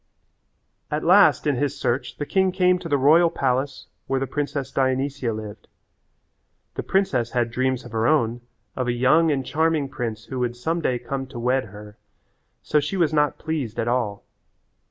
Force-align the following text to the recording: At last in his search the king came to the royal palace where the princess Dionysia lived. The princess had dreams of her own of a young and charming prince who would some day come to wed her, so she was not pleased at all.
At 0.89 1.03
last 1.03 1.45
in 1.45 1.57
his 1.57 1.79
search 1.79 2.17
the 2.17 2.25
king 2.25 2.51
came 2.51 2.79
to 2.79 2.89
the 2.89 2.97
royal 2.97 3.29
palace 3.29 3.85
where 4.07 4.19
the 4.19 4.25
princess 4.25 4.71
Dionysia 4.71 5.31
lived. 5.31 5.67
The 6.73 6.81
princess 6.81 7.33
had 7.33 7.51
dreams 7.51 7.85
of 7.85 7.91
her 7.91 8.07
own 8.07 8.41
of 8.75 8.87
a 8.87 8.93
young 8.93 9.29
and 9.29 9.45
charming 9.45 9.89
prince 9.89 10.25
who 10.25 10.39
would 10.39 10.55
some 10.55 10.81
day 10.81 10.97
come 10.97 11.27
to 11.27 11.39
wed 11.39 11.65
her, 11.65 11.97
so 12.63 12.79
she 12.79 12.97
was 12.97 13.13
not 13.13 13.37
pleased 13.37 13.77
at 13.79 13.87
all. 13.87 14.23